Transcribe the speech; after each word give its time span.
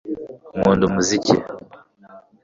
Nkunda 0.57 0.83
umuziki 0.89 1.35